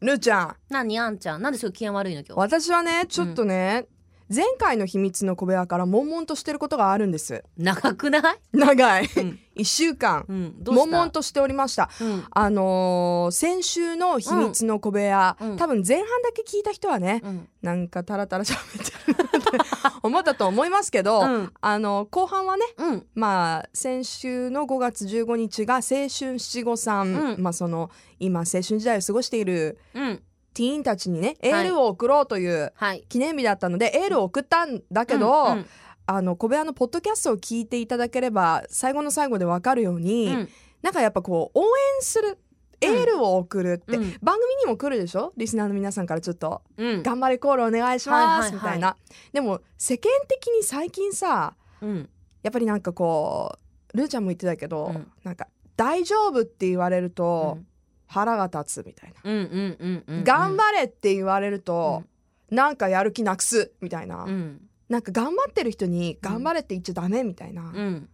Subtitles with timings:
[0.00, 0.56] るーちゃん。
[0.68, 1.42] 何あんちゃん。
[1.42, 2.38] なんでそう機嫌悪いの今日？
[2.38, 3.86] 私はねちょっとね、
[4.34, 7.42] 前回の秘密の小部屋から悶々としてることがあるんです。
[7.56, 8.22] 長くない？
[8.52, 9.04] 長い。
[9.16, 10.26] うん、1週間。
[10.28, 11.88] うん、悶々としておりました。
[12.00, 12.24] うん。
[12.30, 15.56] あのー先週の秘密の小部屋、うん。
[15.56, 17.48] 多分前半だけ聞いた人はね、うん。
[17.62, 19.48] なんかタラタラ喋ってるって
[20.02, 21.52] 思ったと思いますけど、うん。
[21.60, 23.06] あの後半はねうん。
[23.14, 27.42] まあ先週の5月15日が青春七五三、うん。
[27.42, 30.22] まあその今青春時代を過ごしているうん
[30.58, 33.04] ティーンたちにねエールを送ろうというはい。
[33.08, 35.66] 記念日だったのでエールを送ったんだけど、うんうん。
[36.06, 40.48] あの小部屋のポッドキャストを聞いていただければ最後の最後でわかるように、うん。
[40.82, 41.68] なんかやっぱこう応援
[42.00, 42.38] する
[42.80, 44.16] エールを送るって、うん。
[44.20, 45.32] 番組にも来るでしょ？
[45.36, 47.02] リスナーの皆さんからちょっとうん。
[47.04, 48.96] 頑張れコールお願いします、みたいな。
[49.32, 52.08] でも世間的に最近さうん。
[52.42, 53.56] やっぱりなんかこ
[53.94, 55.06] うルーちゃんも言ってたけど、うん。
[55.22, 57.66] なんか大丈夫って言われるうとん
[58.08, 62.02] 腹が立つみたいな、うんうんうんうん頑張れって言われると、
[62.50, 64.62] なんかやる気なくすみたいな、うん。
[64.88, 68.08] なんか頑張ってる人に頑張れって言っちゃダメみたいな、うん。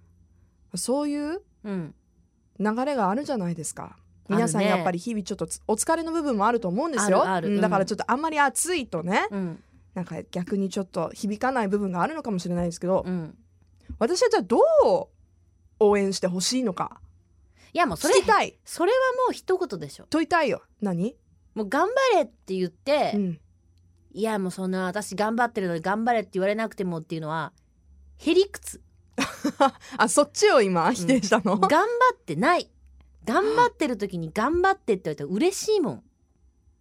[0.75, 1.95] そういううん。
[2.59, 3.97] 流れがあるじゃないですか。
[4.29, 7.19] 皆さんやっぱり日々ちょっとつお疲れの部分もあると思うんですよ。
[7.19, 7.25] だ
[7.69, 9.63] からちょっとあんまり暑いとね、うん。
[9.95, 13.37] なんか逆にちょっと響かない部分があるのかもしれないですけど、うん。
[13.99, 14.61] 私はじゃあどう
[15.79, 17.01] 応援してほしいのか
[17.75, 18.57] いやもうそれ聞きたい。
[18.65, 20.07] それはもう一言でしょ。
[20.09, 20.63] 問いたいよ。
[20.81, 21.17] 何、
[21.55, 23.41] もう頑張れって言って、うん、
[24.13, 27.53] いやもうそんな私頑張ってるのに頑張れって言われなくてもっていうのは
[28.19, 28.81] へりくつ。
[29.99, 32.71] あそっちを今否定したの、頑張ってない。
[33.25, 36.03] 頑張ってる時に頑張ってって言われたら嬉しいもん、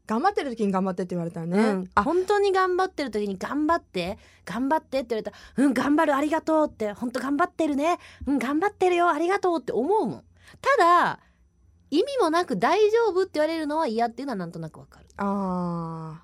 [0.05, 2.03] 頑張ってる時に頑張ってって言われたらね、うん、あ。
[2.03, 7.97] 本当に頑張ってる時に頑張って頑張ってって言われたらうん頑張るありがとうって本当頑張ってるね。
[8.27, 10.23] うん頑張ってるよありがとうって思うもん
[10.61, 11.19] ただ
[11.89, 15.05] 意味もなく大丈夫って言われるのは嫌っていうのはなんとなくわかる。
[15.17, 16.23] あ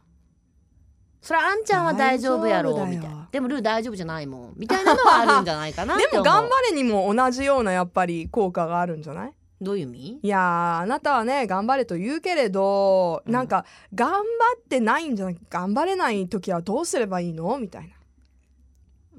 [1.22, 3.28] それあんちゃんは大丈夫やろみたいな。
[3.32, 9.34] でもルー大丈夫じゃないもんみたいなのはあるんじゃないかな でも頑張れにも同じようなやっぱり効果があるんじゃない？
[9.62, 10.20] どういう意味？
[10.24, 13.34] いやーあなたはね頑張れと言うけれど、うん。
[13.34, 14.16] なんか頑張
[14.58, 17.58] ってないんじゃなく頑張れない時はどうすればいいの？
[17.60, 17.96] みたいな。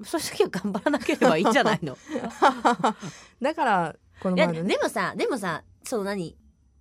[0.05, 1.97] そういう時は頑張らなければいいんじゃないの？
[3.43, 4.63] だからこの前のね。
[4.63, 6.37] でもさでもさその何？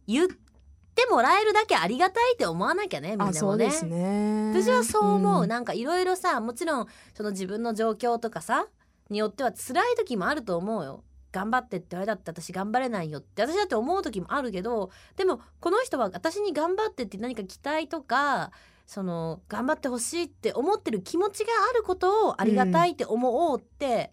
[0.08, 3.38] 言ってもらえるだけありがたいって思わなきゃねみんなもね。
[3.38, 4.52] あそうですね。
[4.54, 5.50] 私はそう思う、ん。
[5.50, 8.68] なんかいろいろさもちろんその自分の状況とかさ
[9.10, 11.04] によっては辛い時もあると思うよ。
[11.32, 13.44] 頑張ってって言われたって私頑張れないよって。
[13.44, 18.52] 私だって思う時もあるけどでもこの人は私に頑張ってって何か期待とか
[18.88, 24.12] その頑張ってほしいって思ってる気持ちがあることをありがたいって思おうって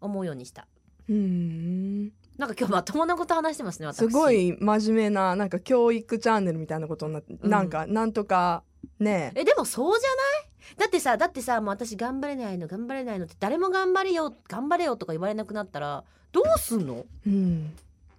[0.00, 0.66] 思うようにした、
[1.08, 3.98] うんなんか今日まともなこと話してますね私。
[3.98, 7.50] すごい真面目ななんか教育チャンネルみたいなことになって、うん。
[7.50, 8.62] なんかなんとか
[8.98, 9.30] ね。
[9.34, 10.14] えでもそうじゃな
[10.48, 10.76] い？
[10.78, 16.02] だってさだってさもう私頑張れないの頑張れないのって誰も頑張れよ頑張れよとか言われなくなったら
[16.32, 16.94] どうすんの？
[16.94, 17.74] もうん、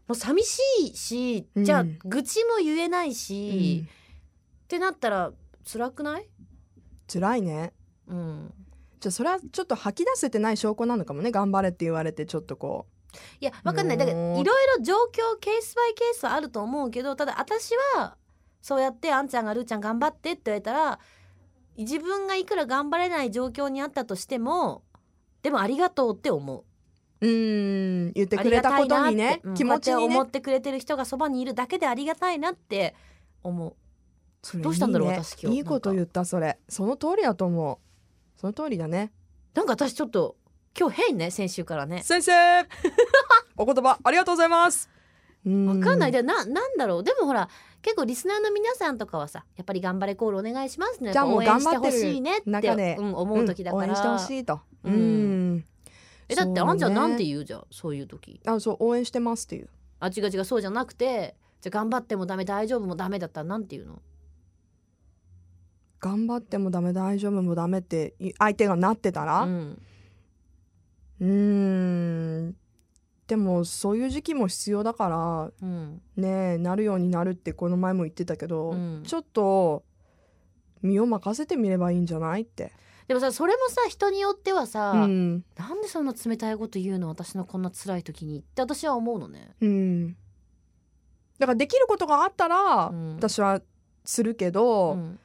[0.07, 1.65] う寂しいしうん。
[1.65, 3.87] じゃあ愚痴も言えないし、うん。
[3.87, 5.31] ってなったら
[5.65, 6.27] 辛くない？
[7.11, 7.73] 辛いね。
[8.07, 8.53] うん。
[8.99, 12.85] じゃあそれはちょっと吐き出せてない証拠なのかもね頑張れって言われてちょっとこ
[13.39, 13.97] いやわかんない。
[13.97, 14.43] だからいろい
[14.77, 18.15] ろ状況ケースバイケースはあると思うけどただ私は
[18.61, 20.99] そうやってあんちゃんがるーちゃん頑張ってって言われたら
[21.77, 24.83] 自分がいくら頑張れない状況にあったとしても
[25.41, 26.63] でもありがとうって思う。
[27.21, 27.29] うう
[28.09, 28.11] ん。
[28.13, 30.05] 言ってくれたことにねうん気持ちにね。
[30.05, 32.95] 思ってくれてる人がそばにいるだけでありがたいなって
[33.43, 33.75] 思う。
[34.43, 35.23] それどうしたんだろういいね。
[35.23, 35.57] 私今日。
[35.57, 36.59] いいこと言ったそれ。
[36.67, 38.39] その通りだと思う。
[38.39, 39.11] その通りだね。
[39.53, 40.35] なんか私ちょっと
[40.79, 42.01] 今日変ね先週からね。
[42.03, 42.31] 先生。
[43.57, 44.89] お言葉ありがとうございます。
[45.45, 46.11] わわかんない。
[46.11, 47.03] でななんだろう。
[47.03, 47.49] でもほら
[47.81, 51.11] 結構リスナーの皆さんとかはさやっぱり頑張れコールお願いしますね。
[51.11, 52.95] じゃあもう頑張ってるしいねって中で。
[52.99, 54.61] うん、思う時だから、応援してほしいと。
[54.83, 55.55] ううん。
[55.57, 55.65] ん
[56.29, 56.61] えだってね。
[56.61, 57.45] あんちゃんなんて言う？
[57.45, 58.39] じゃんそういう時。
[58.45, 59.69] あそう応援してますっていう。
[59.99, 64.01] あ違う違うそうじゃなくてじゃあ頑張ってもダメ大丈夫もダメだったらなんて言うの？
[65.99, 69.41] 頑張ってもダメ大丈夫もダメってい相手がなってたら？
[69.41, 69.81] うん
[71.21, 72.55] うーん。
[73.27, 76.01] でもそういう時期も必要だからうん。
[76.17, 79.03] ねなるようになるってこの前も言ってたけど、うん。
[79.05, 79.83] ちょっと
[80.81, 82.73] 身を任せてみればいいんじゃないって、
[83.07, 85.45] でもさそれもさ人によってはさ、うん。
[85.55, 89.51] なんでそんな冷たいこと言うの私のこんな辛い時にって私は思うのね。
[89.61, 90.07] うん、
[91.37, 93.15] だからできることがあったら、うん。
[93.15, 93.61] 私は
[94.03, 95.19] するけうど、ん。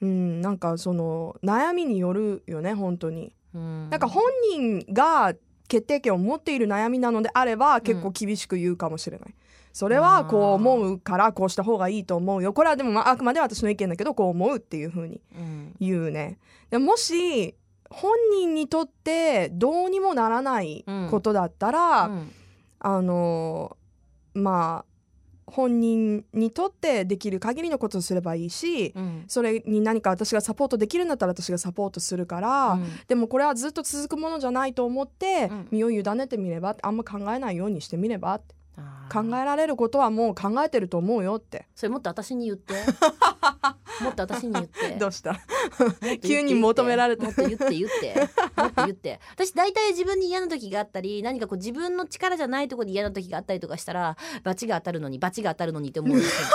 [0.00, 3.34] うんなんかその悩みによるよね本当に。
[3.54, 3.90] うん。
[3.90, 5.34] なんか本人が
[5.68, 9.34] 決定権を持っている悩みなのであれば結構厳しく言うかもしれない。
[9.72, 10.98] それはこう思う。
[10.98, 12.42] からこうした方がいいと思う。
[12.42, 15.74] よこれはでもまああくまで私の意見だけどこう思うっていう風にうん。
[15.80, 16.38] 言うね。
[16.70, 17.54] でもし
[17.88, 22.32] 本人にとってどうにもならないことだったら、うん。
[22.80, 23.76] あの
[24.34, 24.89] まあ
[25.50, 29.24] 本人にとってできる限りのことをすればいいし、うん。
[29.28, 32.86] それに何か私がサポートできるんだったら私がサポートするから、うん。
[33.08, 35.68] でもこれはずっと続くものじゃないと思って、うん。
[35.70, 38.54] 身を委ねてみればあんま考えないようにしてみればって
[39.10, 41.66] 考えられることはもう考えてると思うよって。
[41.74, 42.74] それもっと私に言って。
[44.02, 44.96] もっと私に言って。
[44.98, 45.38] どうした？
[46.22, 47.24] 急に求められた。
[47.24, 48.28] もっと言って言って。
[48.56, 49.20] もっと言って。
[49.34, 56.48] 私大体自分に嫌な時があったり何かこう自分の力じゃないところに嫌な時があったりとかしたら罰が当たるのに罰が当たるのにって思うんですよ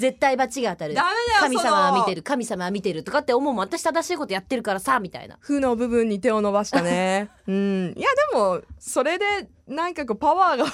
[0.00, 0.94] 絶対罰が当たる。
[0.94, 2.16] ダメだよ神様は見てる。
[2.16, 3.64] る神様は見てるとかって思うもん。
[3.64, 5.36] 私正しいことやってるからさみたいな。
[5.40, 7.28] 負の部分に手を伸ばしたね。
[7.46, 7.94] うん。
[7.96, 10.70] いやでもそれでなんかこうパワーが湧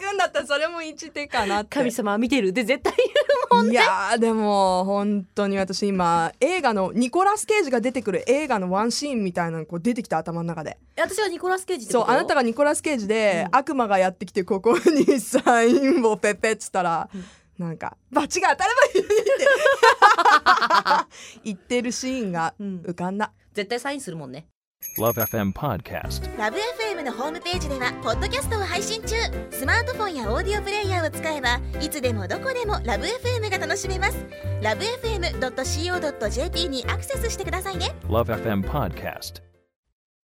[0.00, 1.78] くんだったらそれも一手かなって。
[1.78, 10.78] 神様は見てるで絶対言ういやーでも本当に私今映画のニコラス・ケイジが出てくる映画のワンシーンみたいなのこう出てきた頭の中で。
[10.96, 17.08] 私はニコラス・ケイジってそうあなたがニコラス・ケイジで、うん悪魔がやってきてここにサインをペペっつったら、
[17.60, 19.14] なんかバチが当たればいいって。
[21.44, 22.80] 言ってるシーンがうん。
[22.80, 24.46] 浮かんだ、絶対サインするもんね。
[24.98, 26.38] Love FM Podcast.
[26.38, 29.14] ラブ f m のホームページではポッドキャストを配信中。
[29.50, 34.24] スマートフォンやオーディオプレイヤーを使えばいつでもどこでもラブ f m が楽しめます。
[34.62, 37.94] ラブ FM.co.jp にアクセスしてくださいね。
[38.08, 39.49] Love FM Podcast.